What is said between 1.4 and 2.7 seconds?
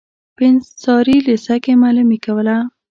کې معلمي کوله.